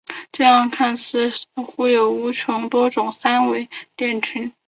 [0.31, 4.51] 这样看来似乎有无穷多种三维点群。